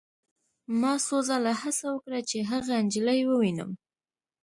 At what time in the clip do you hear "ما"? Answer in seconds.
0.79-0.93